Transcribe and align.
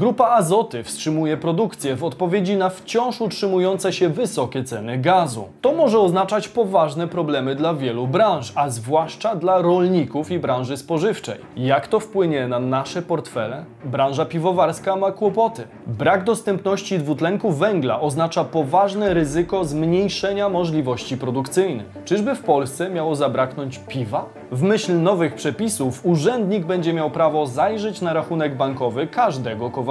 Grupa 0.00 0.28
Azoty 0.28 0.82
wstrzymuje 0.82 1.36
produkcję 1.36 1.96
w 1.96 2.04
odpowiedzi 2.04 2.56
na 2.56 2.68
wciąż 2.68 3.20
utrzymujące 3.20 3.92
się 3.92 4.08
wysokie 4.08 4.64
ceny 4.64 4.98
gazu. 4.98 5.48
To 5.60 5.72
może 5.72 5.98
oznaczać 5.98 6.48
poważne 6.48 7.08
problemy 7.08 7.54
dla 7.54 7.74
wielu 7.74 8.06
branż, 8.06 8.52
a 8.54 8.70
zwłaszcza 8.70 9.36
dla 9.36 9.62
rolników 9.62 10.30
i 10.30 10.38
branży 10.38 10.76
spożywczej. 10.76 11.38
Jak 11.56 11.88
to 11.88 12.00
wpłynie 12.00 12.48
na 12.48 12.58
nasze 12.58 13.02
portfele? 13.02 13.64
Branża 13.84 14.24
piwowarska 14.24 14.96
ma 14.96 15.12
kłopoty. 15.12 15.68
Brak 15.86 16.24
dostępności 16.24 16.98
dwutlenku 16.98 17.50
węgla 17.52 18.00
oznacza 18.00 18.44
poważne 18.44 19.14
ryzyko 19.14 19.64
zmniejszenia 19.64 20.48
możliwości 20.48 21.16
produkcyjnych. 21.16 21.86
Czyżby 22.04 22.34
w 22.34 22.42
Polsce 22.42 22.90
miało 22.90 23.16
zabraknąć 23.16 23.80
piwa? 23.88 24.24
W 24.52 24.62
myśl 24.62 25.02
nowych 25.02 25.34
przepisów 25.34 26.06
urzędnik 26.06 26.66
będzie 26.66 26.92
miał 26.92 27.10
prawo 27.10 27.46
zajrzeć 27.46 28.00
na 28.00 28.12
rachunek 28.12 28.56
bankowy 28.56 29.06
każdego 29.06 29.70
Kowalskiego. 29.70 29.89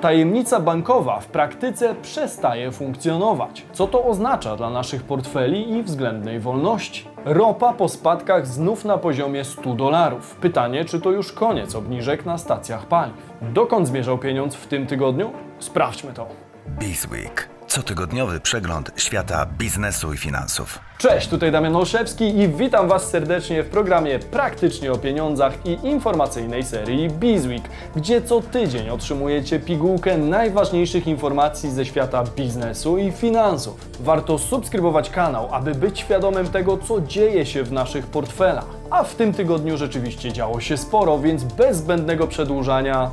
Tajemnica 0.00 0.60
bankowa 0.60 1.20
w 1.20 1.26
praktyce 1.26 1.94
przestaje 1.94 2.72
funkcjonować. 2.72 3.66
Co 3.72 3.86
to 3.86 4.04
oznacza 4.04 4.56
dla 4.56 4.70
naszych 4.70 5.02
portfeli 5.02 5.72
i 5.72 5.82
względnej 5.82 6.40
wolności? 6.40 7.08
Ropa 7.24 7.72
po 7.72 7.88
spadkach 7.88 8.46
znów 8.46 8.84
na 8.84 8.98
poziomie 8.98 9.44
100 9.44 9.74
dolarów. 9.74 10.36
Pytanie, 10.40 10.84
czy 10.84 11.00
to 11.00 11.10
już 11.10 11.32
koniec 11.32 11.74
obniżek 11.74 12.26
na 12.26 12.38
stacjach 12.38 12.86
paliw? 12.86 13.32
Dokąd 13.42 13.88
zmierzał 13.88 14.18
pieniądz 14.18 14.54
w 14.54 14.66
tym 14.66 14.86
tygodniu? 14.86 15.32
Sprawdźmy 15.58 16.12
to. 16.12 16.26
Bizweek. 16.68 17.48
Cotygodniowy 17.66 18.40
przegląd 18.40 18.90
świata 18.96 19.46
biznesu 19.58 20.12
i 20.12 20.16
finansów. 20.16 20.87
Cześć, 20.98 21.28
tutaj 21.28 21.52
Damian 21.52 21.76
Olszewski 21.76 22.38
i 22.38 22.48
witam 22.48 22.88
Was 22.88 23.10
serdecznie 23.10 23.62
w 23.62 23.68
programie 23.68 24.18
Praktycznie 24.18 24.92
o 24.92 24.98
pieniądzach 24.98 25.66
i 25.66 25.86
informacyjnej 25.86 26.64
serii 26.64 27.10
Bizweek, 27.10 27.62
gdzie 27.96 28.22
co 28.22 28.40
tydzień 28.40 28.90
otrzymujecie 28.90 29.60
pigułkę 29.60 30.18
najważniejszych 30.18 31.06
informacji 31.06 31.70
ze 31.70 31.84
świata 31.84 32.24
biznesu 32.36 32.98
i 32.98 33.12
finansów. 33.12 33.88
Warto 34.00 34.38
subskrybować 34.38 35.10
kanał, 35.10 35.48
aby 35.52 35.74
być 35.74 35.98
świadomym 35.98 36.48
tego, 36.48 36.78
co 36.78 37.00
dzieje 37.00 37.46
się 37.46 37.62
w 37.62 37.72
naszych 37.72 38.06
portfelach. 38.06 38.66
A 38.90 39.04
w 39.04 39.14
tym 39.14 39.32
tygodniu 39.32 39.76
rzeczywiście 39.76 40.32
działo 40.32 40.60
się 40.60 40.76
sporo, 40.76 41.18
więc 41.18 41.44
bez 41.44 41.76
zbędnego 41.76 42.26
przedłużania 42.26 43.10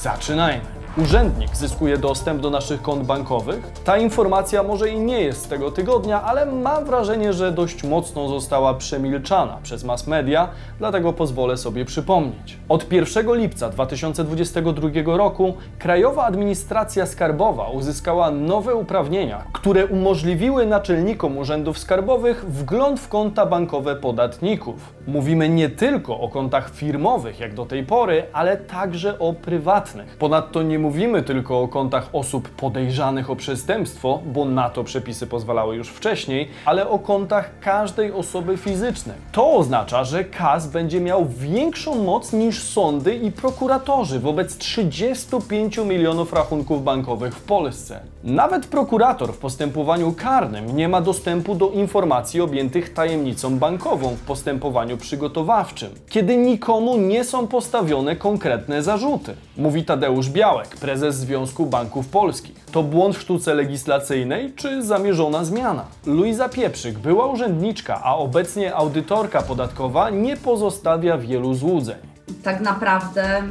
zaczynajmy. 0.00 0.81
Urzędnik 0.98 1.56
zyskuje 1.56 1.98
dostęp 1.98 2.40
do 2.40 2.50
naszych 2.50 2.82
kont 2.82 3.02
bankowych. 3.06 3.72
Ta 3.84 3.98
informacja 3.98 4.62
może 4.62 4.88
i 4.88 5.00
nie 5.00 5.20
jest 5.20 5.42
z 5.42 5.48
tego 5.48 5.70
tygodnia, 5.70 6.22
ale 6.22 6.46
mam 6.46 6.84
wrażenie, 6.84 7.32
że 7.32 7.52
dość 7.52 7.84
mocno 7.84 8.28
została 8.28 8.74
przemilczana 8.74 9.58
przez 9.62 9.84
mass 9.84 10.06
media, 10.06 10.48
dlatego 10.78 11.12
pozwolę 11.12 11.56
sobie 11.56 11.84
przypomnieć. 11.84 12.58
Od 12.68 12.92
1 12.92 13.34
lipca 13.34 13.68
2022 13.70 15.16
roku 15.16 15.54
Krajowa 15.78 16.24
Administracja 16.24 17.06
Skarbowa 17.06 17.68
uzyskała 17.68 18.30
nowe 18.30 18.74
uprawnienia, 18.74 19.44
które 19.52 19.86
umożliwiły 19.86 20.66
naczelnikom 20.66 21.38
urzędów 21.38 21.78
skarbowych 21.78 22.44
wgląd 22.48 23.00
w 23.00 23.08
konta 23.08 23.46
bankowe 23.46 23.96
podatników. 23.96 24.94
Mówimy 25.06 25.48
nie 25.48 25.68
tylko 25.68 26.20
o 26.20 26.28
kontach 26.28 26.70
firmowych, 26.70 27.40
jak 27.40 27.54
do 27.54 27.66
tej 27.66 27.86
pory, 27.86 28.22
ale 28.32 28.56
także 28.56 29.18
o 29.18 29.32
prywatnych. 29.32 30.16
Ponadto 30.16 30.62
nie 30.62 30.81
mówimy 30.82 31.22
tylko 31.22 31.62
o 31.62 31.68
kontach 31.68 32.08
osób 32.12 32.48
podejrzanych 32.48 33.30
o 33.30 33.36
przestępstwo, 33.36 34.20
bo 34.26 34.44
na 34.44 34.70
to 34.70 34.84
przepisy 34.84 35.26
pozwalały 35.26 35.76
już 35.76 35.88
wcześniej, 35.88 36.48
ale 36.64 36.88
o 36.88 36.98
kontach 36.98 37.50
każdej 37.60 38.12
osoby 38.12 38.56
fizycznej. 38.56 39.16
To 39.32 39.52
oznacza, 39.52 40.04
że 40.04 40.24
KAS 40.24 40.66
będzie 40.66 41.00
miał 41.00 41.26
większą 41.28 42.04
moc 42.04 42.32
niż 42.32 42.62
sądy 42.62 43.14
i 43.14 43.32
prokuratorzy 43.32 44.20
wobec 44.20 44.56
35 44.56 45.78
milionów 45.78 46.32
rachunków 46.32 46.84
bankowych 46.84 47.34
w 47.34 47.42
Polsce. 47.42 48.00
Nawet 48.24 48.66
prokurator 48.66 49.32
w 49.32 49.38
postępowaniu 49.38 50.12
karnym 50.12 50.76
nie 50.76 50.88
ma 50.88 51.00
dostępu 51.00 51.54
do 51.54 51.70
informacji 51.70 52.40
objętych 52.40 52.92
tajemnicą 52.92 53.58
bankową 53.58 54.08
w 54.08 54.20
postępowaniu 54.20 54.96
przygotowawczym, 54.96 55.90
kiedy 56.08 56.36
nikomu 56.36 56.96
nie 56.96 57.24
są 57.24 57.46
postawione 57.46 58.16
konkretne 58.16 58.82
zarzuty. 58.82 59.34
Mówi 59.56 59.84
Tadeusz 59.84 60.30
Białek, 60.30 60.71
prezes 60.76 61.16
Związku 61.16 61.66
Banków 61.66 62.08
Polskich. 62.08 62.64
To 62.72 62.82
błąd 62.82 63.16
w 63.16 63.20
sztuce 63.20 63.54
legislacyjnej 63.54 64.52
czy 64.56 64.82
zamierzona 64.82 65.44
zmiana? 65.44 65.84
Luiza 66.06 66.48
Pieprzyk, 66.48 66.98
była 66.98 67.26
urzędniczka, 67.26 68.00
a 68.04 68.16
obecnie 68.16 68.74
audytorka 68.74 69.42
podatkowa, 69.42 70.10
nie 70.10 70.36
pozostawia 70.36 71.18
wielu 71.18 71.54
złudzeń. 71.54 71.96
Tak 72.42 72.60
naprawdę 72.60 73.42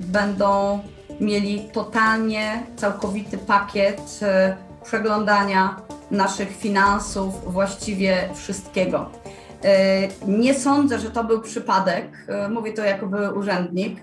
będą 0.00 0.80
mieli 1.20 1.60
totalnie 1.72 2.62
całkowity 2.76 3.38
pakiet 3.38 4.20
e, 4.22 4.56
przeglądania 4.84 5.76
naszych 6.10 6.56
finansów, 6.56 7.52
właściwie 7.52 8.28
wszystkiego. 8.34 9.10
E, 9.64 10.08
nie 10.26 10.54
sądzę, 10.54 10.98
że 10.98 11.10
to 11.10 11.24
był 11.24 11.40
przypadek, 11.40 12.06
e, 12.28 12.48
mówię 12.48 12.72
to 12.72 12.84
jako 12.84 13.06
były 13.06 13.34
urzędnik, 13.34 14.00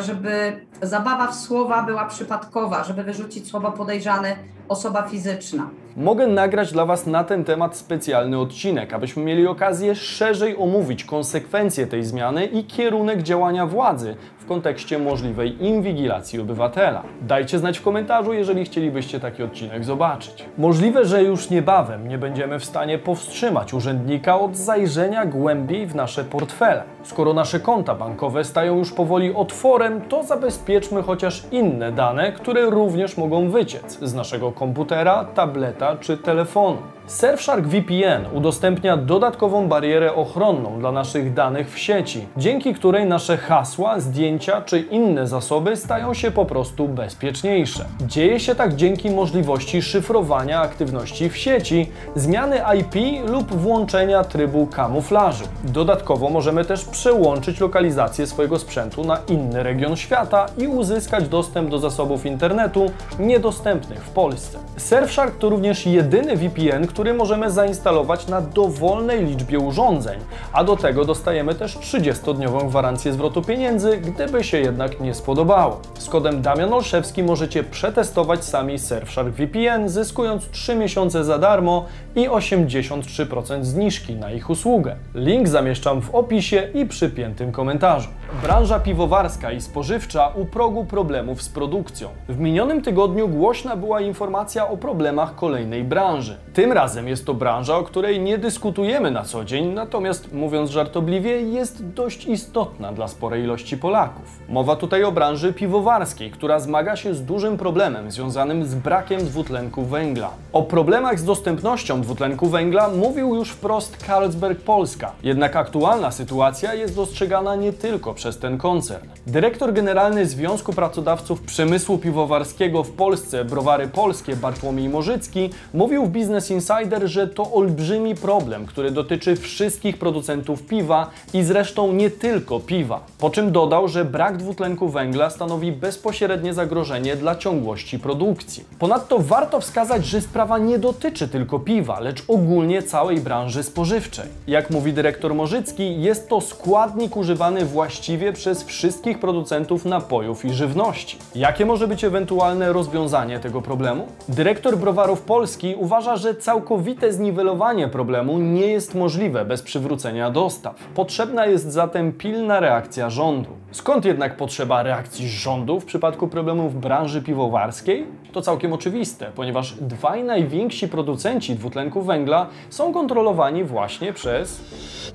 żeby 0.00 0.66
zabawa 0.82 1.26
w 1.26 1.34
słowa 1.34 1.82
była 1.82 2.04
przypadkowa, 2.04 2.84
żeby 2.84 3.02
wyrzucić 3.02 3.48
słowo 3.48 3.72
podejrzany 3.72 4.36
osoba 4.68 5.02
fizyczna. 5.02 5.70
Mogę 5.96 6.26
nagrać 6.26 6.72
dla 6.72 6.86
Was 6.86 7.06
na 7.06 7.24
ten 7.24 7.44
temat 7.44 7.76
specjalny 7.76 8.38
odcinek, 8.38 8.92
abyśmy 8.92 9.22
mieli 9.22 9.46
okazję 9.46 9.94
szerzej 9.94 10.56
omówić 10.56 11.04
konsekwencje 11.04 11.86
tej 11.86 12.04
zmiany 12.04 12.44
i 12.46 12.64
kierunek 12.64 13.22
działania 13.22 13.66
władzy 13.66 14.16
w 14.38 14.46
kontekście 14.46 14.98
możliwej 14.98 15.64
inwigilacji 15.64 16.40
obywatela. 16.40 17.02
Dajcie 17.22 17.58
znać 17.58 17.78
w 17.78 17.82
komentarzu, 17.82 18.32
jeżeli 18.32 18.64
chcielibyście 18.64 19.20
taki 19.20 19.42
odcinek 19.42 19.84
zobaczyć. 19.84 20.44
Możliwe, 20.58 21.04
że 21.04 21.22
już 21.22 21.50
niebawem 21.50 22.08
nie 22.08 22.18
będziemy 22.18 22.58
w 22.58 22.64
stanie 22.64 22.98
powstrzymać 22.98 23.74
urzędnika 23.74 24.40
od 24.40 24.56
zajrzenia 24.56 25.26
głębiej 25.26 25.86
w 25.86 25.94
nasze 25.94 26.24
portfele. 26.24 26.82
Skoro 27.02 27.34
nasze 27.34 27.60
konta 27.60 27.94
bankowe 27.94 28.44
stają 28.44 28.78
już 28.78 28.92
powoli 28.92 29.34
otworem, 29.34 30.00
to 30.00 30.22
zabezpieczmy 30.22 31.02
chociaż 31.02 31.44
inne 31.50 31.92
dane, 31.92 32.32
które 32.32 32.70
również 32.70 33.16
mogą 33.16 33.50
wyciec 33.50 33.98
z 34.02 34.14
naszego 34.14 34.52
komputera, 34.52 35.24
tableta 35.24 35.81
czy 36.00 36.16
telefonu. 36.16 36.78
Surfshark 37.12 37.66
VPN 37.66 38.26
udostępnia 38.34 38.96
dodatkową 38.96 39.68
barierę 39.68 40.14
ochronną 40.14 40.78
dla 40.78 40.92
naszych 40.92 41.34
danych 41.34 41.74
w 41.74 41.78
sieci, 41.78 42.26
dzięki 42.36 42.74
której 42.74 43.06
nasze 43.06 43.36
hasła, 43.36 44.00
zdjęcia 44.00 44.62
czy 44.62 44.80
inne 44.80 45.26
zasoby 45.26 45.76
stają 45.76 46.14
się 46.14 46.30
po 46.30 46.44
prostu 46.44 46.88
bezpieczniejsze. 46.88 47.84
Dzieje 48.00 48.40
się 48.40 48.54
tak 48.54 48.76
dzięki 48.76 49.10
możliwości 49.10 49.82
szyfrowania 49.82 50.60
aktywności 50.60 51.30
w 51.30 51.36
sieci, 51.36 51.90
zmiany 52.14 52.60
IP 52.80 53.28
lub 53.28 53.54
włączenia 53.54 54.24
trybu 54.24 54.66
kamuflażu. 54.66 55.44
Dodatkowo 55.64 56.28
możemy 56.28 56.64
też 56.64 56.84
przełączyć 56.84 57.60
lokalizację 57.60 58.26
swojego 58.26 58.58
sprzętu 58.58 59.04
na 59.04 59.18
inny 59.28 59.62
region 59.62 59.96
świata 59.96 60.46
i 60.58 60.66
uzyskać 60.66 61.28
dostęp 61.28 61.70
do 61.70 61.78
zasobów 61.78 62.26
internetu 62.26 62.90
niedostępnych 63.18 64.04
w 64.04 64.10
Polsce. 64.10 64.58
Surfshark 64.76 65.38
to 65.38 65.48
również 65.48 65.86
jedyny 65.86 66.36
VPN, 66.36 66.86
który 66.86 67.01
możemy 67.14 67.50
zainstalować 67.50 68.26
na 68.28 68.40
dowolnej 68.40 69.26
liczbie 69.26 69.58
urządzeń, 69.58 70.18
a 70.52 70.64
do 70.64 70.76
tego 70.76 71.04
dostajemy 71.04 71.54
też 71.54 71.78
30-dniową 71.78 72.68
gwarancję 72.68 73.12
zwrotu 73.12 73.42
pieniędzy, 73.42 73.98
gdyby 73.98 74.44
się 74.44 74.58
jednak 74.58 75.00
nie 75.00 75.14
spodobało. 75.14 75.80
Z 75.98 76.08
kodem 76.08 76.42
Damian 76.42 76.72
Olszewski 76.72 77.22
możecie 77.22 77.64
przetestować 77.64 78.44
sami 78.44 78.78
Surfshark 78.78 79.28
VPN, 79.28 79.88
zyskując 79.88 80.48
3 80.48 80.74
miesiące 80.74 81.24
za 81.24 81.38
darmo 81.38 81.86
i 82.14 82.28
83% 82.28 83.64
zniżki 83.64 84.14
na 84.14 84.32
ich 84.32 84.50
usługę. 84.50 84.96
Link 85.14 85.48
zamieszczam 85.48 86.02
w 86.02 86.14
opisie 86.14 86.68
i 86.74 86.86
przypiętym 86.86 87.52
komentarzu. 87.52 88.08
Branża 88.42 88.80
piwowarska 88.80 89.52
i 89.52 89.60
spożywcza 89.60 90.28
u 90.28 90.44
progu 90.44 90.84
problemów 90.84 91.42
z 91.42 91.48
produkcją. 91.48 92.08
W 92.28 92.38
minionym 92.38 92.82
tygodniu 92.82 93.28
głośna 93.28 93.76
była 93.76 94.00
informacja 94.00 94.68
o 94.68 94.76
problemach 94.76 95.34
kolejnej 95.34 95.84
branży. 95.84 96.36
Tym 96.52 96.72
razem 96.72 96.81
jest 96.82 97.26
to 97.26 97.34
branża, 97.34 97.76
o 97.76 97.82
której 97.82 98.20
nie 98.20 98.38
dyskutujemy 98.38 99.10
na 99.10 99.24
co 99.24 99.44
dzień, 99.44 99.66
natomiast 99.66 100.32
mówiąc 100.32 100.70
żartobliwie, 100.70 101.40
jest 101.40 101.86
dość 101.86 102.26
istotna 102.26 102.92
dla 102.92 103.08
sporej 103.08 103.42
ilości 103.42 103.76
Polaków. 103.76 104.24
Mowa 104.48 104.76
tutaj 104.76 105.04
o 105.04 105.12
branży 105.12 105.52
piwowarskiej, 105.52 106.30
która 106.30 106.60
zmaga 106.60 106.96
się 106.96 107.14
z 107.14 107.24
dużym 107.24 107.56
problemem 107.56 108.10
związanym 108.10 108.64
z 108.64 108.74
brakiem 108.74 109.24
dwutlenku 109.24 109.82
węgla. 109.84 110.30
O 110.52 110.62
problemach 110.62 111.18
z 111.18 111.24
dostępnością 111.24 112.00
dwutlenku 112.00 112.46
węgla 112.46 112.88
mówił 112.88 113.34
już 113.34 113.50
wprost 113.50 113.96
Carlsberg 114.06 114.60
Polska. 114.60 115.12
Jednak 115.22 115.56
aktualna 115.56 116.10
sytuacja 116.10 116.74
jest 116.74 116.96
dostrzegana 116.96 117.56
nie 117.56 117.72
tylko 117.72 118.14
przez 118.14 118.38
ten 118.38 118.58
koncern. 118.58 119.08
Dyrektor 119.26 119.72
generalny 119.72 120.26
Związku 120.26 120.72
Pracodawców 120.72 121.42
Przemysłu 121.42 121.98
Piwowarskiego 121.98 122.84
w 122.84 122.90
Polsce, 122.90 123.44
Browary 123.44 123.88
Polskie, 123.88 124.36
Bartłomiej 124.36 124.88
Morzycki, 124.88 125.50
mówił 125.74 126.06
w 126.06 126.08
Business 126.08 126.50
Insider, 126.50 126.71
że 127.04 127.28
to 127.28 127.52
olbrzymi 127.52 128.14
problem, 128.14 128.66
który 128.66 128.90
dotyczy 128.90 129.36
wszystkich 129.36 129.98
producentów 129.98 130.62
piwa 130.62 131.10
i 131.34 131.42
zresztą 131.42 131.92
nie 131.92 132.10
tylko 132.10 132.60
piwa. 132.60 133.00
Po 133.18 133.30
czym 133.30 133.52
dodał, 133.52 133.88
że 133.88 134.04
brak 134.04 134.36
dwutlenku 134.36 134.88
węgla 134.88 135.30
stanowi 135.30 135.72
bezpośrednie 135.72 136.54
zagrożenie 136.54 137.16
dla 137.16 137.36
ciągłości 137.36 137.98
produkcji. 137.98 138.64
Ponadto 138.78 139.18
warto 139.18 139.60
wskazać, 139.60 140.06
że 140.06 140.20
sprawa 140.20 140.58
nie 140.58 140.78
dotyczy 140.78 141.28
tylko 141.28 141.58
piwa, 141.58 142.00
lecz 142.00 142.24
ogólnie 142.28 142.82
całej 142.82 143.20
branży 143.20 143.62
spożywczej. 143.62 144.26
Jak 144.46 144.70
mówi 144.70 144.92
dyrektor 144.92 145.34
Morzycki, 145.34 146.02
jest 146.02 146.28
to 146.28 146.40
składnik 146.40 147.16
używany 147.16 147.64
właściwie 147.64 148.32
przez 148.32 148.64
wszystkich 148.64 149.18
producentów 149.18 149.84
napojów 149.84 150.44
i 150.44 150.52
żywności. 150.52 151.18
Jakie 151.34 151.66
może 151.66 151.88
być 151.88 152.04
ewentualne 152.04 152.72
rozwiązanie 152.72 153.40
tego 153.40 153.62
problemu? 153.62 154.06
Dyrektor 154.28 154.78
Browarów 154.78 155.22
Polski 155.22 155.74
uważa, 155.74 156.16
że 156.16 156.34
całkowite 156.62 157.12
zniwelowanie 157.12 157.88
problemu 157.88 158.38
nie 158.38 158.66
jest 158.66 158.94
możliwe 158.94 159.44
bez 159.44 159.62
przywrócenia 159.62 160.30
dostaw. 160.30 160.74
Potrzebna 160.94 161.46
jest 161.46 161.72
zatem 161.72 162.12
pilna 162.12 162.60
reakcja 162.60 163.10
rządu. 163.10 163.50
Skąd 163.70 164.04
jednak 164.04 164.36
potrzeba 164.36 164.82
reakcji 164.82 165.28
rządu 165.28 165.80
w 165.80 165.84
przypadku 165.84 166.28
problemów 166.28 166.80
branży 166.80 167.22
piwowarskiej? 167.22 168.06
To 168.32 168.42
całkiem 168.42 168.72
oczywiste, 168.72 169.30
ponieważ 169.34 169.74
dwaj 169.80 170.24
najwięksi 170.24 170.88
producenci 170.88 171.54
dwutlenku 171.54 172.02
węgla 172.02 172.46
są 172.70 172.92
kontrolowani 172.92 173.64
właśnie 173.64 174.12
przez 174.12 174.60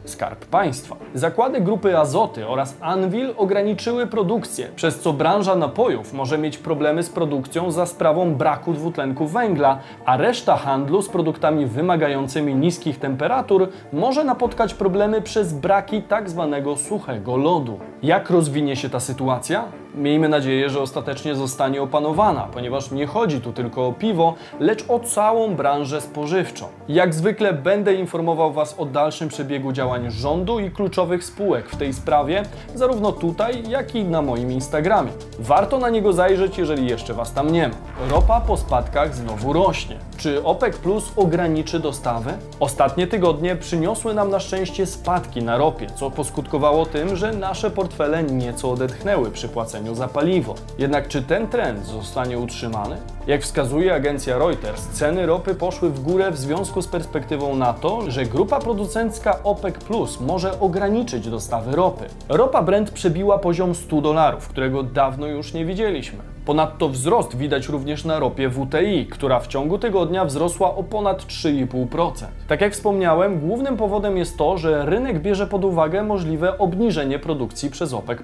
Skarb 0.06 0.46
Państwa. 0.46 0.96
Zakłady 1.14 1.62
grupy 1.62 1.98
Azoty 1.98 2.48
oraz 2.48 2.78
Anvil 2.82 3.34
ograniczyły 3.38 4.08
produkcję, 4.08 4.68
przez 4.76 5.00
co 5.00 5.14
branża 5.14 5.56
napojów 5.56 6.14
może 6.14 6.38
mieć 6.38 6.58
problemy 6.58 7.04
z 7.04 7.10
produkcją 7.10 7.72
za 7.72 7.86
sprawą 7.86 8.36
braku 8.36 8.74
dwutlenku 8.74 9.28
węgla, 9.28 9.80
a 10.06 10.18
reszta 10.18 10.58
handlu 10.58 11.02
z 11.02 11.10
produktami 11.10 11.66
wymagającymi 11.66 12.56
niskich 12.56 13.00
temperatur 13.00 13.70
może 13.94 14.24
napotkać 14.24 14.74
problemy 14.74 15.22
przez 15.22 15.54
braki 15.54 16.02
tak 16.02 16.30
zwanego 16.30 16.78
suchego 16.78 17.38
lodu. 17.38 17.80
Jak 18.04 18.30
rozwinie 18.30 18.76
się 18.76 18.90
ta 18.90 19.00
sytuacja? 19.00 19.66
Miejmy 19.98 20.30
nadzieję, 20.30 20.70
że 20.70 20.82
ostatecznie 20.82 21.36
zostanie 21.36 21.82
opanowana, 21.82 22.48
ponieważ 22.54 22.92
nie 22.92 23.08
chodzi 23.08 23.42
tu 23.42 23.54
tylko 23.54 23.88
o 23.88 23.94
piwo, 23.94 24.34
lecz 24.60 24.86
o 24.88 25.00
całą 25.00 25.56
branżę 25.56 26.02
spożywczą. 26.02 26.66
Jak 26.90 27.14
zwykle 27.14 27.54
będę 27.54 27.94
informował 27.94 28.54
Was 28.54 28.76
o 28.80 28.86
dalszym 28.86 29.30
przebiegu 29.30 29.72
działań 29.72 30.12
rządu 30.12 30.60
i 30.60 30.72
kluczowych 30.72 31.24
spółek 31.24 31.70
w 31.70 31.76
tej 31.76 31.94
sprawie, 31.94 32.44
zarówno 32.76 33.12
tutaj, 33.12 33.70
jak 33.70 33.96
i 33.96 34.04
na 34.04 34.22
moim 34.22 34.52
Instagramie. 34.52 35.12
Warto 35.40 35.80
na 35.80 35.90
niego 35.90 36.14
zajrzeć, 36.14 36.58
jeżeli 36.58 36.88
jeszcze 36.88 37.14
Was 37.14 37.34
tam 37.34 37.52
nie 37.52 37.68
ma. 37.68 37.76
Ropa 38.10 38.42
po 38.42 38.58
spadkach 38.58 39.16
znowu 39.16 39.54
rośnie. 39.54 39.98
Czy 40.18 40.44
OPEC 40.44 40.78
Plus 40.78 41.12
ograniczy 41.16 41.80
dostawy? 41.80 42.34
Ostatnie 42.60 43.08
tygodnie 43.08 43.56
przyniosły 43.56 44.14
nam 44.14 44.30
na 44.30 44.40
szczęście 44.40 44.86
spadki 44.86 45.44
na 45.44 45.58
ropie, 45.58 45.88
co 45.96 46.12
poskutkowało 46.12 46.86
tym, 46.86 47.16
że 47.16 47.34
nasze 47.34 47.72
portfele 47.72 48.24
nieco 48.24 48.72
odetchnęły 48.72 49.32
przy 49.32 49.50
płaceniu 49.50 49.87
za 49.96 50.08
paliwo. 50.08 50.56
Jednak 50.78 51.08
czy 51.08 51.22
ten 51.22 51.48
trend 51.48 51.86
zostanie 51.86 52.40
utrzymany? 52.40 52.98
Jak 53.28 53.42
wskazuje 53.42 53.96
agencja 53.96 54.38
Reuters, 54.38 54.88
ceny 54.88 55.26
ropy 55.26 55.56
poszły 55.56 55.90
w 55.90 56.00
górę 56.00 56.32
w 56.32 56.38
związku 56.38 56.82
z 56.82 56.88
perspektywą 56.88 57.56
na 57.56 57.74
to, 57.74 58.12
że 58.12 58.26
grupa 58.26 58.60
producencka 58.60 59.44
OPEC 59.44 59.76
Plus 59.76 60.20
może 60.20 60.60
ograniczyć 60.60 61.30
dostawy 61.30 61.76
ropy. 61.76 62.06
Ropa 62.30 62.62
Brent 62.64 62.92
przebiła 62.92 63.38
poziom 63.38 63.76
100 63.76 64.02
dolarów, 64.02 64.48
którego 64.48 64.84
dawno 64.84 65.28
już 65.28 65.54
nie 65.54 65.66
widzieliśmy. 65.66 66.20
Ponadto 66.46 66.90
wzrost 66.90 67.38
widać 67.38 67.68
również 67.68 68.06
na 68.06 68.20
ropie 68.20 68.50
WTI, 68.50 69.06
która 69.06 69.40
w 69.40 69.48
ciągu 69.48 69.78
tygodnia 69.78 70.26
wzrosła 70.26 70.76
o 70.76 70.84
ponad 70.84 71.26
3,5%. 71.26 72.26
Tak 72.48 72.62
jak 72.62 72.74
wspomniałem, 72.74 73.40
głównym 73.40 73.78
powodem 73.78 74.18
jest 74.18 74.38
to, 74.38 74.58
że 74.58 74.86
rynek 74.86 75.22
bierze 75.22 75.48
pod 75.48 75.66
uwagę 75.66 76.04
możliwe 76.04 76.58
obniżenie 76.58 77.20
produkcji 77.20 77.70
przez 77.70 77.94
OPEC+. 77.94 78.22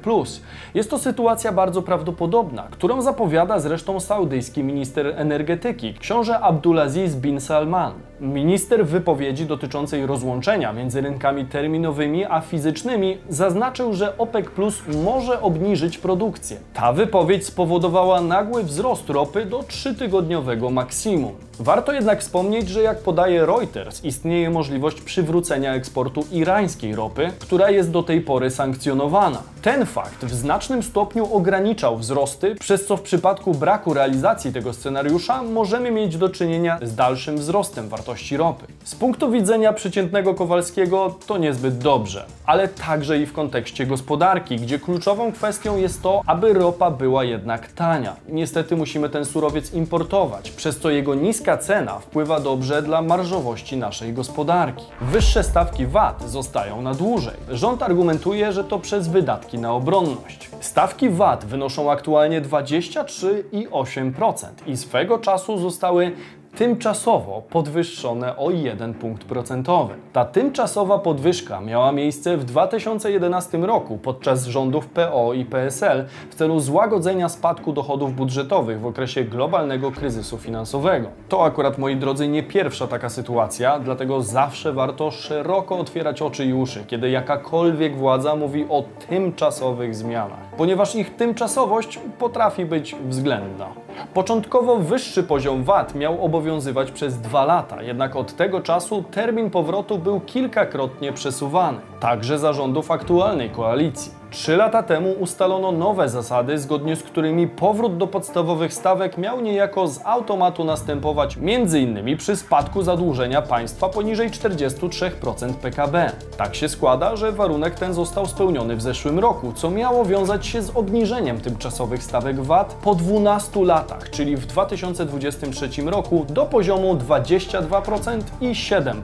Jest 0.74 0.90
to 0.90 0.98
sytuacja 1.00 1.52
bardzo 1.52 1.82
prawdopodobna, 1.82 2.68
którą 2.72 3.02
zapowiada 3.02 3.60
zresztą 3.60 4.00
saudyjski 4.00 4.64
minister 4.64 4.93
energetyki, 4.98 5.94
książę 5.94 6.40
Abdulaziz 6.40 7.16
bin 7.16 7.40
Salman. 7.40 7.94
Minister 8.24 8.86
w 8.86 8.90
wypowiedzi 8.90 9.46
dotyczącej 9.46 10.06
rozłączenia 10.06 10.74
między 10.74 11.02
rynkami 11.02 11.46
terminowymi 11.46 12.26
a 12.26 12.42
fizycznymi 12.42 13.18
zaznaczył, 13.30 13.94
że 13.94 14.18
OPEC 14.18 14.46
Plus 14.46 14.82
może 15.04 15.42
obniżyć 15.42 15.98
produkcję. 15.98 16.58
Ta 16.74 16.94
wypowiedź 16.94 17.46
spowodowała 17.46 18.22
nagły 18.22 18.64
wzrost 18.64 19.10
ropy 19.10 19.46
do 19.46 19.64
trzytygodniowego 19.64 20.70
maksimum. 20.70 21.32
Warto 21.60 21.92
jednak 21.92 22.22
wspomnieć, 22.22 22.70
że 22.70 22.82
jak 22.82 23.00
podaje 23.00 23.46
Reuters, 23.46 24.04
istnieje 24.04 24.50
możliwość 24.50 25.02
przywrócenia 25.02 25.74
eksportu 25.74 26.26
irańskiej 26.32 26.96
ropy, 26.96 27.32
która 27.40 27.70
jest 27.70 27.92
do 27.92 28.04
tej 28.04 28.22
pory 28.22 28.52
sankcjonowana. 28.52 29.44
Ten 29.62 29.86
fakt 29.86 30.26
w 30.26 30.34
znacznym 30.34 30.84
stopniu 30.84 31.34
ograniczał 31.34 31.98
wzrosty, 31.98 32.56
przez 32.56 32.86
co 32.86 32.98
w 32.98 33.02
przypadku 33.02 33.54
braku 33.54 33.94
realizacji 33.94 34.54
tego 34.54 34.74
scenariusza 34.74 35.44
możemy 35.44 35.92
mieć 35.92 36.18
do 36.18 36.30
czynienia 36.30 36.80
z 36.82 36.96
dalszym 36.96 37.38
wzrostem 37.38 37.90
wartości 37.90 38.13
ropy. 38.38 38.66
Z 38.84 38.96
punktu 38.96 39.32
widzenia 39.32 39.74
przeciętnego 39.74 40.34
Kowalskiego 40.34 41.16
to 41.28 41.38
niezbyt 41.38 41.78
dobrze, 41.78 42.26
ale 42.46 42.68
także 42.68 43.20
i 43.20 43.26
w 43.26 43.34
kontekście 43.34 43.86
gospodarki, 43.86 44.56
gdzie 44.56 44.80
kluczową 44.80 45.32
kwestią 45.32 45.78
jest 45.78 46.02
to, 46.02 46.22
aby 46.28 46.54
ropa 46.54 46.92
była 46.92 47.24
jednak 47.24 47.72
tania. 47.72 48.16
Niestety 48.30 48.76
musimy 48.76 49.10
ten 49.10 49.26
surowiec 49.26 49.74
importować, 49.74 50.52
przez 50.52 50.80
co 50.80 50.90
jego 50.90 51.16
niska 51.16 51.58
cena 51.58 52.00
wpływa 52.00 52.40
dobrze 52.40 52.82
dla 52.82 53.02
marżowości 53.02 53.78
naszej 53.78 54.14
gospodarki. 54.14 54.86
Wyższe 55.02 55.44
stawki 55.44 55.86
VAT 55.86 56.30
zostają 56.30 56.82
na 56.82 56.94
dłużej. 56.94 57.36
Rząd 57.50 57.84
argumentuje, 57.84 58.52
że 58.52 58.64
to 58.64 58.80
przez 58.80 59.08
wydatki 59.08 59.58
na 59.58 59.74
obronność. 59.74 60.50
Stawki 60.60 61.10
VAT 61.10 61.46
wynoszą 61.46 61.92
aktualnie 61.92 62.42
23,8% 62.42 64.48
i 64.68 64.78
swego 64.78 65.20
czasu 65.20 65.58
zostały 65.58 66.12
tymczasowo 66.56 67.42
podwyższone 67.50 68.38
o 68.38 68.52
1 68.52 68.94
punkt 68.94 69.24
procentowy. 69.24 69.94
Ta 70.14 70.26
tymczasowa 70.26 71.00
podwyżka 71.00 71.62
miała 71.62 71.92
miejsce 71.92 72.38
w 72.38 72.44
2011 72.46 73.58
roku 73.58 73.98
podczas 73.98 74.46
rządów 74.46 74.88
PO 74.88 75.34
i 75.34 75.46
PSL 75.46 76.06
w 76.30 76.36
celu 76.36 76.60
złagodzenia 76.60 77.30
spadku 77.30 77.74
dochodów 77.74 78.16
budżetowych 78.16 78.82
w 78.82 78.86
okresie 78.86 79.24
globalnego 79.24 79.92
kryzysu 79.92 80.38
finansowego. 80.38 81.08
To 81.30 81.44
akurat, 81.46 81.78
moi 81.78 81.96
drodzy, 81.96 82.28
nie 82.28 82.44
pierwsza 82.44 82.88
taka 82.88 83.10
sytuacja, 83.10 83.80
dlatego 83.80 84.22
zawsze 84.22 84.74
warto 84.74 85.12
szeroko 85.12 85.78
otwierać 85.78 86.22
oczy 86.22 86.46
i 86.46 86.54
uszy, 86.54 86.84
kiedy 86.88 87.10
jakakolwiek 87.10 87.98
władza 87.98 88.36
mówi 88.36 88.66
o 88.70 88.84
tymczasowych 89.10 89.96
zmianach, 89.96 90.53
ponieważ 90.58 90.96
ich 90.96 91.16
tymczasowość 91.16 92.00
potrafi 92.20 92.66
być 92.66 92.96
względna. 93.10 93.68
Początkowo 94.14 94.78
wyższy 94.78 95.24
poziom 95.24 95.64
VAT 95.64 95.96
miał 95.96 96.26
obowiązywać 96.26 96.92
przez 96.92 97.22
dwa 97.22 97.46
lata, 97.46 97.82
jednak 97.82 98.16
od 98.16 98.36
tego 98.36 98.62
czasu 98.62 99.04
termin 99.12 99.50
powrotu 99.50 99.98
był 99.98 100.20
kilkakrotnie 100.20 101.14
przesuwany, 101.14 101.78
także 102.00 102.40
zarządów 102.40 102.92
aktualnej 102.92 103.50
koalicji. 103.50 104.23
Trzy 104.34 104.58
lata 104.58 104.84
temu 104.84 105.12
ustalono 105.12 105.72
nowe 105.72 106.10
zasady, 106.10 106.60
zgodnie 106.60 106.96
z 106.96 107.04
którymi 107.04 107.48
powrót 107.48 107.98
do 107.98 108.08
podstawowych 108.08 108.74
stawek 108.74 109.18
miał 109.18 109.42
niejako 109.42 109.88
z 109.88 110.00
automatu 110.06 110.64
następować 110.64 111.38
m.in. 111.38 112.18
przy 112.18 112.36
spadku 112.36 112.84
zadłużenia 112.84 113.42
państwa 113.42 113.90
poniżej 113.90 114.30
43% 114.30 115.54
PKB. 115.54 116.12
Tak 116.38 116.56
się 116.56 116.70
składa, 116.70 117.16
że 117.16 117.32
warunek 117.32 117.76
ten 117.76 117.94
został 117.94 118.26
spełniony 118.26 118.76
w 118.76 118.82
zeszłym 118.82 119.20
roku, 119.20 119.54
co 119.56 119.70
miało 119.70 120.06
wiązać 120.06 120.48
się 120.48 120.62
z 120.62 120.78
obniżeniem 120.78 121.42
tymczasowych 121.42 122.04
stawek 122.04 122.42
VAT 122.42 122.74
po 122.74 122.96
12 122.96 123.66
latach, 123.66 124.10
czyli 124.10 124.38
w 124.38 124.46
2023 124.46 125.70
roku 125.86 126.26
do 126.30 126.46
poziomu 126.46 126.96
22% 126.96 128.22
i 128.42 128.48
7%. 128.48 129.02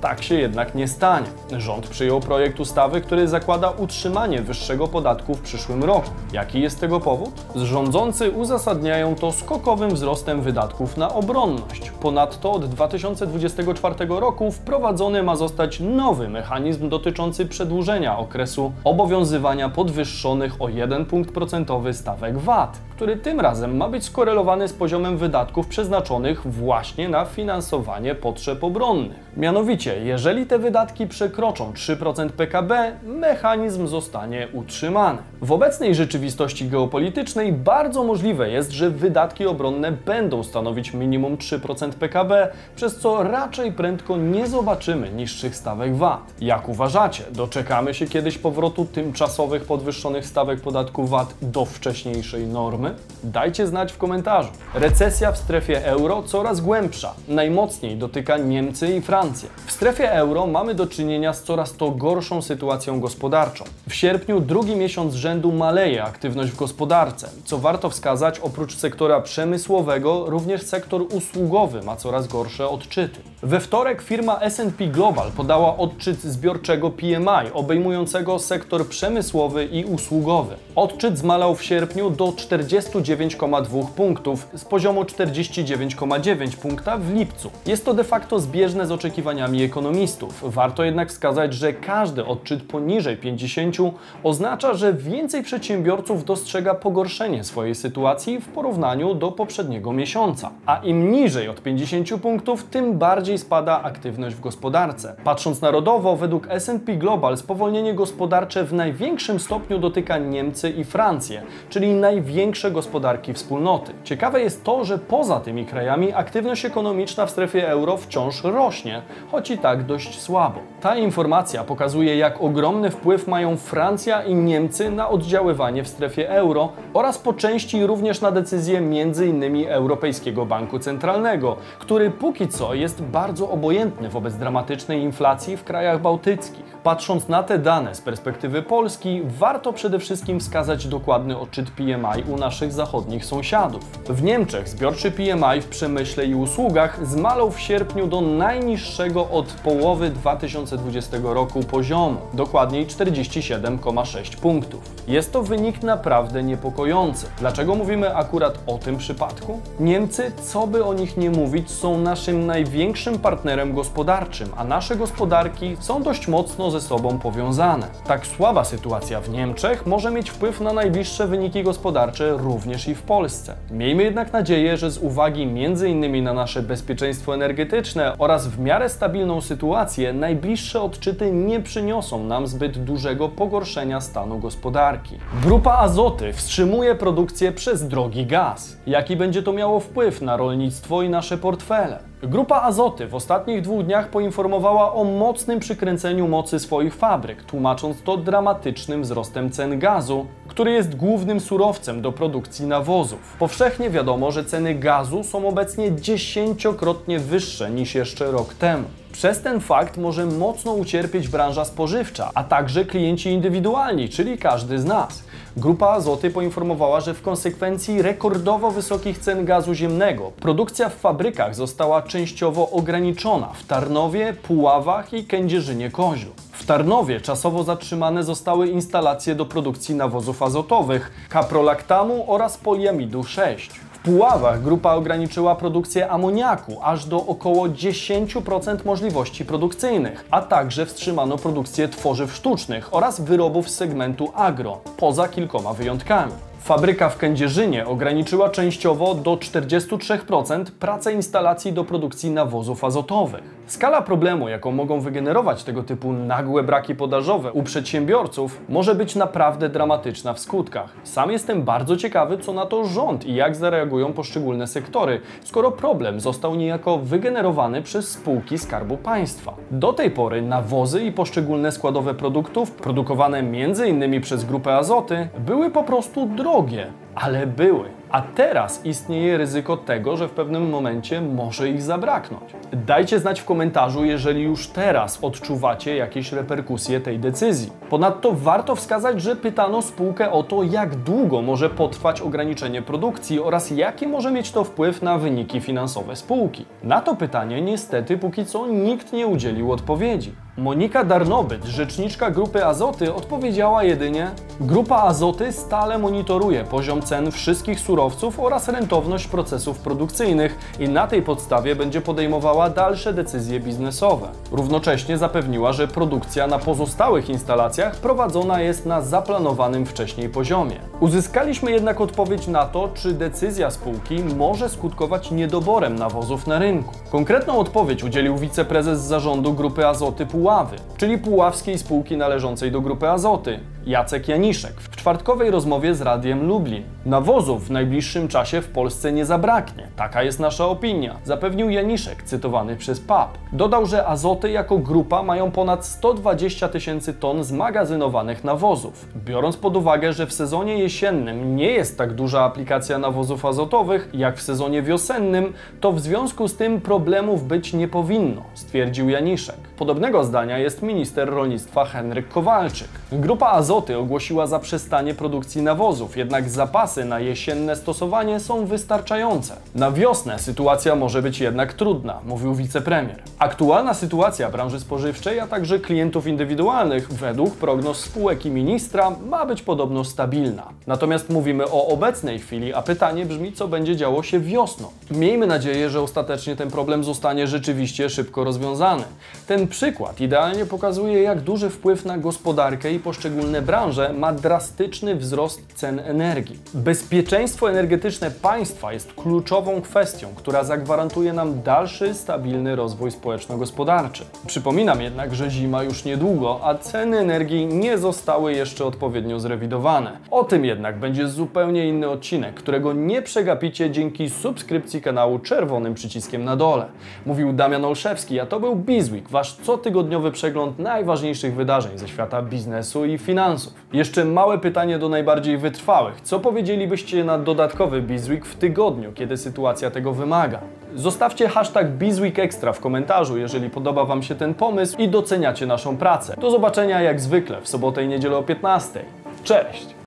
Tak 0.00 0.22
się 0.22 0.34
jednak 0.34 0.74
nie 0.74 0.88
stanie. 0.88 1.26
Rząd 1.58 1.88
przyjął 1.88 2.20
projekt 2.20 2.60
ustawy, 2.60 3.00
który 3.00 3.28
zakłada 3.28 3.70
utrzymanie 3.70 4.42
wyższego 4.42 4.63
wyższego 4.64 4.88
podatku 4.88 5.34
w 5.34 5.40
przyszłym 5.40 5.84
roku. 5.84 6.10
Jaki 6.32 6.60
jest 6.60 6.80
tego 6.80 7.00
powód? 7.00 7.30
Rządzący 7.56 8.30
uzasadniają 8.30 9.14
to 9.14 9.32
skokowym 9.32 9.90
wzrostem 9.90 10.42
wydatków 10.42 10.96
na 10.96 11.14
obronność. 11.14 11.90
Ponadto 11.90 12.52
od 12.52 12.66
2024 12.66 13.94
roku 14.08 14.52
wprowadzony 14.52 15.22
ma 15.22 15.36
zostać 15.36 15.80
nowy 15.80 16.28
mechanizm 16.28 16.88
dotyczący 16.88 17.46
przedłużenia 17.46 18.18
okresu 18.18 18.72
obowiązywania 18.84 19.68
podwyższonych 19.68 20.62
o 20.62 20.68
1 20.68 21.06
punkt 21.06 21.32
procentowy 21.34 21.94
stawek 21.94 22.38
VAT. 22.38 22.78
Który 22.96 23.16
tym 23.16 23.40
razem 23.40 23.76
ma 23.76 23.88
być 23.88 24.04
skorelowany 24.04 24.68
z 24.68 24.72
poziomem 24.72 25.16
wydatków 25.16 25.66
przeznaczonych 25.66 26.46
właśnie 26.46 27.08
na 27.08 27.24
finansowanie 27.24 28.14
potrzeb 28.14 28.64
obronnych. 28.64 29.24
Mianowicie, 29.36 30.04
jeżeli 30.04 30.46
te 30.46 30.58
wydatki 30.58 31.06
przekroczą 31.06 31.72
3% 31.72 32.28
PKB, 32.28 32.92
mechanizm 33.02 33.86
zostanie 33.86 34.48
utrzymany. 34.52 35.18
W 35.42 35.52
obecnej 35.52 35.94
rzeczywistości 35.94 36.68
geopolitycznej 36.68 37.52
bardzo 37.52 38.04
możliwe 38.04 38.50
jest, 38.50 38.70
że 38.70 38.90
wydatki 38.90 39.46
obronne 39.46 39.92
będą 39.92 40.42
stanowić 40.42 40.94
minimum 40.94 41.36
3% 41.36 41.92
PKB, 41.92 42.52
przez 42.76 42.96
co 42.96 43.22
raczej 43.22 43.72
prędko 43.72 44.16
nie 44.16 44.46
zobaczymy 44.46 45.10
niższych 45.10 45.56
stawek 45.56 45.96
VAT. 45.96 46.20
Jak 46.40 46.68
uważacie, 46.68 47.24
doczekamy 47.30 47.94
się 47.94 48.06
kiedyś 48.06 48.38
powrotu 48.38 48.84
tymczasowych 48.84 49.64
podwyższonych 49.64 50.26
stawek 50.26 50.60
podatku 50.60 51.06
VAT 51.06 51.34
do 51.42 51.64
wcześniejszej 51.64 52.46
normy? 52.46 52.93
Dajcie 53.24 53.66
znać 53.66 53.92
w 53.92 53.98
komentarzu. 53.98 54.48
Recesja 54.74 55.32
w 55.32 55.38
strefie 55.38 55.86
euro 55.86 56.22
coraz 56.22 56.60
głębsza. 56.60 57.14
Najmocniej 57.28 57.96
dotyka 57.96 58.36
Niemcy 58.36 58.96
i 58.96 59.00
Francję. 59.00 59.48
W 59.66 59.72
strefie 59.72 60.12
euro 60.12 60.46
mamy 60.46 60.74
do 60.74 60.86
czynienia 60.86 61.32
z 61.32 61.42
coraz 61.42 61.76
to 61.76 61.90
gorszą 61.90 62.42
sytuacją 62.42 63.00
gospodarczą. 63.00 63.64
W 63.88 63.94
sierpniu 63.94 64.40
drugi 64.40 64.76
miesiąc 64.76 65.14
rzędu 65.14 65.52
maleje 65.52 66.04
aktywność 66.04 66.50
w 66.52 66.56
gospodarce. 66.56 67.28
Co 67.44 67.58
warto 67.58 67.90
wskazać, 67.90 68.38
oprócz 68.38 68.76
sektora 68.76 69.20
przemysłowego, 69.20 70.24
również 70.26 70.62
sektor 70.62 71.02
usługowy 71.02 71.82
ma 71.82 71.96
coraz 71.96 72.28
gorsze 72.28 72.68
odczyty. 72.68 73.20
We 73.42 73.60
wtorek 73.60 74.02
firma 74.02 74.40
S&P 74.40 74.86
Global 74.86 75.30
podała 75.32 75.76
odczyt 75.76 76.22
zbiorczego 76.22 76.90
PMI 76.90 77.52
obejmującego 77.54 78.38
sektor 78.38 78.88
przemysłowy 78.88 79.64
i 79.64 79.84
usługowy. 79.84 80.54
Odczyt 80.76 81.18
zmalał 81.18 81.54
w 81.54 81.64
sierpniu 81.64 82.10
do 82.10 82.32
49,2 82.80 83.86
punktów 83.86 84.48
z 84.54 84.64
poziomu 84.64 85.02
49,9 85.02 86.56
punkta 86.56 86.98
w 86.98 87.14
lipcu. 87.14 87.50
Jest 87.66 87.84
to 87.84 87.94
de 87.94 88.04
facto 88.04 88.40
zbieżne 88.40 88.86
z 88.86 88.92
oczekiwaniami 88.92 89.62
ekonomistów. 89.62 90.54
Warto 90.54 90.84
jednak 90.84 91.08
wskazać, 91.08 91.54
że 91.54 91.72
każdy 91.72 92.24
odczyt 92.24 92.62
poniżej 92.62 93.16
50 93.16 93.76
oznacza, 94.22 94.74
że 94.74 94.92
więcej 94.92 95.42
przedsiębiorców 95.42 96.24
dostrzega 96.24 96.74
pogorszenie 96.74 97.44
swojej 97.44 97.74
sytuacji 97.74 98.40
w 98.40 98.48
porównaniu 98.48 99.14
do 99.14 99.32
poprzedniego 99.32 99.92
miesiąca. 99.92 100.50
A 100.66 100.76
im 100.76 101.12
niżej 101.12 101.48
od 101.48 101.62
50 101.62 102.20
punktów, 102.22 102.64
tym 102.64 102.98
bardziej 102.98 103.38
spada 103.38 103.82
aktywność 103.82 104.36
w 104.36 104.40
gospodarce. 104.40 105.16
Patrząc 105.24 105.60
narodowo, 105.60 106.16
według 106.16 106.46
S&P 106.50 106.96
Global 106.96 107.36
spowolnienie 107.36 107.94
gospodarcze 107.94 108.64
w 108.64 108.72
największym 108.72 109.40
stopniu 109.40 109.78
dotyka 109.78 110.18
Niemcy 110.18 110.70
i 110.70 110.84
Francję, 110.84 111.42
czyli 111.68 111.92
największe 111.92 112.63
gospodarki 112.70 113.34
wspólnoty. 113.34 113.92
Ciekawe 114.04 114.40
jest 114.40 114.64
to, 114.64 114.84
że 114.84 114.98
poza 114.98 115.40
tymi 115.40 115.66
krajami 115.66 116.12
aktywność 116.12 116.64
ekonomiczna 116.64 117.26
w 117.26 117.30
strefie 117.30 117.68
euro 117.68 117.96
wciąż 117.96 118.44
rośnie, 118.44 119.02
choć 119.30 119.50
i 119.50 119.58
tak 119.58 119.86
dość 119.86 120.20
słabo. 120.20 120.60
Ta 120.80 120.96
informacja 120.96 121.64
pokazuje, 121.64 122.16
jak 122.16 122.40
ogromny 122.40 122.90
wpływ 122.90 123.28
mają 123.28 123.56
Francja 123.56 124.22
i 124.22 124.34
Niemcy 124.34 124.90
na 124.90 125.08
oddziaływanie 125.08 125.84
w 125.84 125.88
strefie 125.88 126.30
euro 126.30 126.72
oraz 126.94 127.18
po 127.18 127.32
części 127.32 127.86
również 127.86 128.20
na 128.20 128.30
decyzje 128.30 128.78
m.in. 128.78 129.66
Europejskiego 129.68 130.46
Banku 130.46 130.78
Centralnego, 130.78 131.56
który 131.78 132.10
póki 132.10 132.48
co 132.48 132.74
jest 132.74 133.02
bardzo 133.02 133.50
obojętny 133.50 134.08
wobec 134.08 134.34
dramatycznej 134.34 135.02
inflacji 135.02 135.56
w 135.56 135.64
krajach 135.64 136.00
bałtyckich. 136.00 136.64
Patrząc 136.82 137.28
na 137.28 137.42
te 137.42 137.58
dane 137.58 137.94
z 137.94 138.00
perspektywy 138.00 138.62
Polski, 138.62 139.22
warto 139.24 139.72
przede 139.72 139.98
wszystkim 139.98 140.40
wskazać 140.40 140.86
dokładny 140.86 141.38
odczyt 141.38 141.70
PMI 141.70 142.32
u 142.32 142.36
naszych 142.36 142.53
zachodnich 142.72 143.24
sąsiadów. 143.24 143.82
W 144.08 144.22
Niemczech 144.22 144.68
zbiorczy 144.68 145.10
PMI 145.10 145.60
w 145.60 145.66
przemyśle 145.66 146.26
i 146.26 146.34
usługach 146.34 147.06
zmalał 147.06 147.50
w 147.50 147.60
sierpniu 147.60 148.06
do 148.06 148.20
najniższego 148.20 149.28
od 149.30 149.46
połowy 149.46 150.10
2020 150.10 151.16
roku 151.22 151.60
poziomu, 151.62 152.16
dokładniej 152.32 152.86
47,6 152.86 154.36
punktów. 154.36 154.94
Jest 155.08 155.32
to 155.32 155.42
wynik 155.42 155.82
naprawdę 155.82 156.42
niepokojący. 156.42 157.26
Dlaczego 157.38 157.74
mówimy 157.74 158.16
akurat 158.16 158.58
o 158.66 158.78
tym 158.78 158.96
przypadku? 158.96 159.60
Niemcy, 159.80 160.32
co 160.42 160.66
by 160.66 160.84
o 160.84 160.94
nich 160.94 161.16
nie 161.16 161.30
mówić, 161.30 161.70
są 161.70 161.98
naszym 161.98 162.46
największym 162.46 163.18
partnerem 163.18 163.74
gospodarczym, 163.74 164.48
a 164.56 164.64
nasze 164.64 164.96
gospodarki 164.96 165.76
są 165.80 166.02
dość 166.02 166.28
mocno 166.28 166.70
ze 166.70 166.80
sobą 166.80 167.18
powiązane. 167.18 167.86
Tak 168.06 168.26
słaba 168.26 168.64
sytuacja 168.64 169.20
w 169.20 169.28
Niemczech 169.28 169.86
może 169.86 170.10
mieć 170.10 170.30
wpływ 170.30 170.60
na 170.60 170.72
najbliższe 170.72 171.26
wyniki 171.26 171.62
gospodarcze 171.62 172.36
również 172.44 172.88
i 172.88 172.94
w 172.94 173.02
Polsce. 173.02 173.54
Miejmy 173.70 174.02
jednak 174.02 174.32
nadzieję, 174.32 174.76
że 174.76 174.90
z 174.90 174.98
uwagi 174.98 175.42
m.in. 175.42 176.24
na 176.24 176.34
nasze 176.34 176.62
bezpieczeństwo 176.62 177.34
energetyczne 177.34 178.18
oraz 178.18 178.48
w 178.48 178.58
miarę 178.58 178.88
stabilną 178.88 179.40
sytuację, 179.40 180.12
najbliższe 180.12 180.82
odczyty 180.82 181.32
nie 181.32 181.60
przyniosą 181.60 182.24
nam 182.24 182.46
zbyt 182.46 182.84
dużego 182.84 183.28
pogorszenia 183.28 184.00
stanu 184.00 184.38
gospodarki. 184.38 185.18
Grupa 185.42 185.72
Azoty 185.72 186.32
wstrzymuje 186.32 186.94
produkcję 186.94 187.52
przez 187.52 187.88
drogi 187.88 188.26
gaz. 188.26 188.76
Jaki 188.86 189.16
będzie 189.16 189.42
to 189.42 189.52
miało 189.52 189.80
wpływ 189.80 190.22
na 190.22 190.36
rolnictwo 190.36 191.02
i 191.02 191.08
nasze 191.08 191.38
portfele? 191.38 192.13
Grupa 192.26 192.62
Azoty 192.62 193.06
w 193.06 193.14
ostatnich 193.14 193.62
dwóch 193.62 193.84
dniach 193.84 194.08
poinformowała 194.08 194.94
o 194.94 195.04
mocnym 195.04 195.60
przykręceniu 195.60 196.28
mocy 196.28 196.58
swoich 196.58 196.94
fabryk, 196.94 197.44
tłumacząc 197.44 198.02
to 198.02 198.16
dramatycznym 198.16 199.02
wzrostem 199.02 199.50
cen 199.50 199.78
gazu, 199.78 200.26
który 200.48 200.70
jest 200.70 200.96
głównym 200.96 201.40
surowcem 201.40 202.02
do 202.02 202.12
produkcji 202.12 202.66
nawozów. 202.66 203.36
Powszechnie 203.38 203.90
wiadomo, 203.90 204.32
że 204.32 204.44
ceny 204.44 204.74
gazu 204.74 205.24
są 205.24 205.48
obecnie 205.48 205.96
dziesięciokrotnie 205.96 207.18
wyższe 207.18 207.70
niż 207.70 207.94
jeszcze 207.94 208.30
rok 208.30 208.54
temu. 208.54 208.84
Przez 209.12 209.42
ten 209.42 209.60
fakt 209.60 209.96
może 209.96 210.26
mocno 210.26 210.72
ucierpieć 210.72 211.28
branża 211.28 211.64
spożywcza, 211.64 212.30
a 212.34 212.44
także 212.44 212.84
klienci 212.84 213.30
indywidualni, 213.30 214.08
czyli 214.08 214.38
każdy 214.38 214.78
z 214.78 214.84
nas. 214.84 215.24
Grupa 215.56 215.88
Azoty 215.88 216.30
poinformowała, 216.30 217.00
że 217.00 217.14
w 217.14 217.22
konsekwencji 217.22 218.02
rekordowo 218.02 218.70
wysokich 218.70 219.18
cen 219.18 219.44
gazu 219.44 219.74
ziemnego 219.74 220.30
produkcja 220.30 220.88
w 220.88 220.94
fabrykach 220.94 221.54
została 221.54 222.02
częściowo 222.02 222.70
ograniczona 222.70 223.46
w 223.46 223.66
Tarnowie, 223.66 224.32
Puławach 224.32 225.12
i 225.12 225.24
Kędzierzynie-Koziu. 225.24 226.28
W 226.52 226.66
Tarnowie 226.66 227.20
czasowo 227.20 227.64
zatrzymane 227.64 228.24
zostały 228.24 228.68
instalacje 228.68 229.34
do 229.34 229.46
produkcji 229.46 229.94
nawozów 229.94 230.42
azotowych, 230.42 231.10
kaprolaktamu 231.28 232.24
oraz 232.32 232.56
poliamidu 232.56 233.24
6. 233.24 233.70
Puławach 234.04 234.62
grupa 234.62 234.94
ograniczyła 234.94 235.54
produkcję 235.56 236.10
amoniaku 236.10 236.76
aż 236.82 237.06
do 237.06 237.26
około 237.26 237.68
10% 237.68 238.84
możliwości 238.84 239.44
produkcyjnych, 239.44 240.24
a 240.30 240.42
także 240.42 240.86
wstrzymano 240.86 241.38
produkcję 241.38 241.88
tworzyw 241.88 242.34
sztucznych 242.34 242.94
oraz 242.94 243.20
wyrobów 243.20 243.70
z 243.70 243.74
segmentu 243.74 244.32
agro, 244.34 244.80
poza 244.96 245.28
kilkoma 245.28 245.72
wyjątkami. 245.72 246.32
Fabryka 246.60 247.08
w 247.08 247.18
Kędzierzynie 247.18 247.86
ograniczyła 247.86 248.50
częściowo 248.50 249.14
do 249.14 249.36
43% 249.36 250.64
pracę 250.64 251.12
instalacji 251.12 251.72
do 251.72 251.84
produkcji 251.84 252.30
nawozów 252.30 252.84
azotowych. 252.84 253.44
Skala 253.66 254.02
problemu, 254.02 254.48
jaką 254.48 254.72
mogą 254.72 255.00
wygenerować 255.00 255.64
tego 255.64 255.82
typu 255.82 256.12
nagłe 256.12 256.62
braki 256.62 256.94
podażowe 256.94 257.52
u 257.52 257.62
przedsiębiorców, 257.62 258.60
może 258.68 258.94
być 258.94 259.16
naprawdę 259.16 259.68
dramatyczna 259.68 260.32
w 260.32 260.40
skutkach. 260.40 260.92
Sam 261.04 261.30
jestem 261.30 261.62
bardzo 261.62 261.96
ciekawy, 261.96 262.38
co 262.38 262.52
na 262.52 262.66
to 262.66 262.84
rząd 262.84 263.26
i 263.26 263.34
jak 263.34 263.56
zareagują 263.56 264.12
poszczególne 264.12 264.66
sektory, 264.66 265.20
skoro 265.44 265.70
problem 265.70 266.20
został 266.20 266.54
niejako 266.54 266.98
wygenerowany 266.98 267.82
przez 267.82 268.10
spółki 268.10 268.58
Skarbu 268.58 268.96
Państwa. 268.96 269.54
Do 269.70 269.92
tej 269.92 270.10
pory 270.10 270.42
nawozy 270.42 271.04
i 271.04 271.12
poszczególne 271.12 271.72
składowe 271.72 272.14
produktów, 272.14 272.70
produkowane 272.70 273.38
m.in. 273.38 274.20
przez 274.20 274.44
Grupę 274.44 274.76
Azoty, 274.76 275.28
były 275.38 275.70
po 275.70 275.82
prostu 275.82 276.26
drogie, 276.26 276.86
ale 277.14 277.46
były. 277.46 277.84
A 278.10 278.22
teraz 278.22 278.84
istnieje 278.84 279.38
ryzyko 279.38 279.76
tego, 279.76 280.16
że 280.16 280.28
w 280.28 280.30
pewnym 280.30 280.70
momencie 280.70 281.20
może 281.20 281.68
ich 281.68 281.82
zabraknąć. 281.82 282.54
Dajcie 282.72 283.18
znać 283.18 283.40
w 283.40 283.44
komentarzu, 283.44 284.04
jeżeli 284.04 284.42
już 284.42 284.68
teraz 284.68 285.18
odczuwacie 285.24 285.96
jakieś 285.96 286.32
reperkusje 286.32 287.00
tej 287.00 287.18
decyzji. 287.18 287.70
Ponadto 287.90 288.32
warto 288.32 288.76
wskazać, 288.76 289.22
że 289.22 289.36
pytano 289.36 289.82
spółkę 289.82 290.30
o 290.30 290.42
to, 290.42 290.62
jak 290.62 290.96
długo 290.96 291.42
może 291.42 291.70
potrwać 291.70 292.20
ograniczenie 292.20 292.82
produkcji 292.82 293.40
oraz 293.40 293.70
jaki 293.70 294.06
może 294.06 294.30
mieć 294.30 294.50
to 294.50 294.64
wpływ 294.64 295.02
na 295.02 295.18
wyniki 295.18 295.60
finansowe 295.60 296.16
spółki. 296.16 296.66
Na 296.82 297.00
to 297.00 297.16
pytanie 297.16 297.62
niestety 297.62 298.18
póki 298.18 298.46
co 298.46 298.66
nikt 298.66 299.12
nie 299.12 299.26
udzielił 299.26 299.72
odpowiedzi. 299.72 300.43
Monika 300.56 301.04
Darnobyt, 301.04 301.64
rzeczniczka 301.64 302.30
Grupy 302.30 302.66
Azoty, 302.66 303.14
odpowiedziała 303.14 303.84
jedynie: 303.84 304.30
Grupa 304.60 304.96
Azoty 304.96 305.52
stale 305.52 305.98
monitoruje 305.98 306.64
poziom 306.64 307.02
cen 307.02 307.30
wszystkich 307.30 307.80
surowców 307.80 308.40
oraz 308.40 308.68
rentowność 308.68 309.26
procesów 309.26 309.78
produkcyjnych 309.78 310.58
i 310.80 310.88
na 310.88 311.06
tej 311.06 311.22
podstawie 311.22 311.76
będzie 311.76 312.00
podejmowała 312.00 312.70
dalsze 312.70 313.12
decyzje 313.12 313.60
biznesowe. 313.60 314.28
Równocześnie 314.52 315.18
zapewniła, 315.18 315.72
że 315.72 315.88
produkcja 315.88 316.46
na 316.46 316.58
pozostałych 316.58 317.30
instalacjach 317.30 317.96
prowadzona 317.96 318.60
jest 318.60 318.86
na 318.86 319.00
zaplanowanym 319.00 319.86
wcześniej 319.86 320.28
poziomie. 320.28 320.80
Uzyskaliśmy 321.00 321.70
jednak 321.70 322.00
odpowiedź 322.00 322.46
na 322.46 322.66
to, 322.66 322.88
czy 322.94 323.12
decyzja 323.12 323.70
spółki 323.70 324.24
może 324.36 324.68
skutkować 324.68 325.30
niedoborem 325.30 325.94
nawozów 325.94 326.46
na 326.46 326.58
rynku. 326.58 326.94
Konkretną 327.10 327.58
odpowiedź 327.58 328.04
udzielił 328.04 328.36
wiceprezes 328.36 329.00
zarządu 329.00 329.52
Grupy 329.52 329.86
Azoty 329.86 330.26
Puławy, 330.44 330.76
czyli 330.96 331.18
puławskiej 331.18 331.78
spółki 331.78 332.16
należącej 332.16 332.72
do 332.72 332.80
Grupy 332.80 333.08
Azoty, 333.08 333.60
Jacek 333.86 334.28
Janiszek, 334.28 334.80
w 334.80 334.96
czwartkowej 334.96 335.50
rozmowie 335.50 335.94
z 335.94 336.00
Radiem 336.00 336.46
Lublin. 336.46 336.82
Nawozów 337.06 337.68
w 337.68 337.70
najbliższym 337.70 338.28
czasie 338.28 338.60
w 338.60 338.68
Polsce 338.68 339.12
nie 339.12 339.24
zabraknie, 339.24 339.88
taka 339.96 340.22
jest 340.22 340.40
nasza 340.40 340.66
opinia, 340.66 341.16
zapewnił 341.24 341.70
Janiszek, 341.70 342.22
cytowany 342.22 342.76
przez 342.76 343.00
PAP. 343.00 343.38
Dodał, 343.52 343.86
że 343.86 344.06
Azoty 344.06 344.50
jako 344.50 344.78
grupa 344.78 345.22
mają 345.22 345.50
ponad 345.50 345.86
120 345.86 346.68
tysięcy 346.68 347.14
ton 347.14 347.44
zmagazynowanych 347.44 348.44
nawozów. 348.44 349.08
Biorąc 349.24 349.56
pod 349.56 349.76
uwagę, 349.76 350.12
że 350.12 350.26
w 350.26 350.32
sezonie 350.32 350.78
jesiennym 350.78 351.56
nie 351.56 351.70
jest 351.70 351.98
tak 351.98 352.12
duża 352.12 352.44
aplikacja 352.44 352.98
nawozów 352.98 353.44
azotowych 353.44 354.08
jak 354.14 354.36
w 354.36 354.42
sezonie 354.42 354.82
wiosennym, 354.82 355.52
to 355.80 355.92
w 355.92 356.00
związku 356.00 356.48
z 356.48 356.56
tym 356.56 356.80
problemów 356.80 357.46
być 357.46 357.72
nie 357.72 357.88
powinno, 357.88 358.42
stwierdził 358.54 359.08
Janiszek. 359.08 359.56
Podobnego 359.76 360.24
zdania 360.24 360.58
jest 360.58 360.82
minister 360.82 361.30
rolnictwa 361.30 361.84
Henryk 361.84 362.28
Kowalczyk. 362.28 362.88
Grupa 363.12 363.50
Azoty 363.74 363.98
ogłosiła 363.98 364.46
zaprzestanie 364.46 365.14
produkcji 365.14 365.62
nawozów, 365.62 366.16
jednak 366.16 366.50
zapasy 366.50 367.04
na 367.04 367.20
jesienne 367.20 367.76
stosowanie 367.76 368.40
są 368.40 368.66
wystarczające. 368.66 369.56
Na 369.74 369.90
wiosnę 369.90 370.38
sytuacja 370.38 370.96
może 370.96 371.22
być 371.22 371.40
jednak 371.40 371.72
trudna, 371.72 372.20
mówił 372.26 372.54
wicepremier. 372.54 373.22
Aktualna 373.38 373.94
sytuacja 373.94 374.50
branży 374.50 374.80
spożywczej, 374.80 375.40
a 375.40 375.46
także 375.46 375.78
klientów 375.78 376.26
indywidualnych, 376.26 377.12
według 377.12 377.54
prognoz 377.54 378.00
spółek 378.00 378.46
i 378.46 378.50
ministra, 378.50 379.10
ma 379.30 379.46
być 379.46 379.62
podobno 379.62 380.04
stabilna. 380.04 380.68
Natomiast 380.86 381.30
mówimy 381.30 381.64
o 381.70 381.86
obecnej 381.86 382.38
chwili, 382.38 382.74
a 382.74 382.82
pytanie 382.82 383.26
brzmi, 383.26 383.52
co 383.52 383.68
będzie 383.68 383.96
działo 383.96 384.22
się 384.22 384.40
wiosną. 384.40 384.88
Miejmy 385.10 385.46
nadzieję, 385.46 385.90
że 385.90 386.00
ostatecznie 386.00 386.56
ten 386.56 386.70
problem 386.70 387.04
zostanie 387.04 387.46
rzeczywiście 387.46 388.10
szybko 388.10 388.44
rozwiązany. 388.44 389.04
Ten 389.46 389.68
przykład 389.68 390.20
idealnie 390.20 390.66
pokazuje, 390.66 391.22
jak 391.22 391.40
duży 391.40 391.70
wpływ 391.70 392.04
na 392.04 392.18
gospodarkę 392.18 392.92
i 392.92 392.98
poszczególne 392.98 393.63
branże 393.64 394.12
ma 394.12 394.32
drastyczny 394.32 395.16
wzrost 395.16 395.74
cen 395.74 395.98
energii. 395.98 396.58
Bezpieczeństwo 396.74 397.70
energetyczne 397.70 398.30
państwa 398.30 398.92
jest 398.92 399.12
kluczową 399.12 399.82
kwestią, 399.82 400.28
która 400.36 400.64
zagwarantuje 400.64 401.32
nam 401.32 401.62
dalszy, 401.62 402.14
stabilny 402.14 402.76
rozwój 402.76 403.10
społeczno-gospodarczy. 403.10 404.24
Przypominam 404.46 405.00
jednak, 405.02 405.34
że 405.34 405.50
zima 405.50 405.82
już 405.82 406.04
niedługo, 406.04 406.60
a 406.62 406.74
ceny 406.74 407.18
energii 407.18 407.66
nie 407.66 407.98
zostały 407.98 408.52
jeszcze 408.52 408.84
odpowiednio 408.84 409.40
zrewidowane. 409.40 410.16
O 410.30 410.44
tym 410.44 410.64
jednak 410.64 410.98
będzie 410.98 411.28
zupełnie 411.28 411.88
inny 411.88 412.08
odcinek, 412.08 412.54
którego 412.54 412.92
nie 412.92 413.22
przegapicie 413.22 413.90
dzięki 413.90 414.30
subskrypcji 414.30 415.02
kanału 415.02 415.38
czerwonym 415.38 415.94
przyciskiem 415.94 416.44
na 416.44 416.56
dole. 416.56 416.86
Mówił 417.26 417.52
Damian 417.52 417.84
Olszewski, 417.84 418.40
a 418.40 418.46
to 418.46 418.60
był 418.60 418.76
Bizweek, 418.76 419.28
wasz 419.28 419.56
cotygodniowy 419.56 420.32
przegląd 420.32 420.78
najważniejszych 420.78 421.54
wydarzeń 421.54 421.98
ze 421.98 422.08
świata 422.08 422.42
biznesu 422.42 423.04
i 423.04 423.18
finansów. 423.18 423.53
Jeszcze 423.92 424.24
małe 424.24 424.58
pytanie 424.58 424.98
do 424.98 425.08
najbardziej 425.08 425.58
wytrwałych. 425.58 426.20
Co 426.20 426.40
powiedzielibyście 426.40 427.24
na 427.24 427.38
dodatkowy 427.38 428.02
Bizweek 428.02 428.46
w 428.46 428.54
tygodniu, 428.54 429.12
kiedy 429.12 429.36
sytuacja 429.36 429.90
tego 429.90 430.12
wymaga? 430.12 430.60
Zostawcie 430.94 431.48
hashtag 431.48 431.90
BizweekExtra 431.90 432.72
w 432.72 432.80
komentarzu, 432.80 433.38
jeżeli 433.38 433.70
podoba 433.70 434.04
Wam 434.04 434.22
się 434.22 434.34
ten 434.34 434.54
pomysł 434.54 434.98
i 434.98 435.08
doceniacie 435.08 435.66
naszą 435.66 435.96
pracę. 435.96 436.36
Do 436.40 436.50
zobaczenia 436.50 437.02
jak 437.02 437.20
zwykle 437.20 437.60
w 437.60 437.68
sobotę 437.68 438.04
i 438.04 438.08
niedzielę 438.08 438.36
o 438.36 438.42
15. 438.42 439.04
Cześć! 439.44 439.93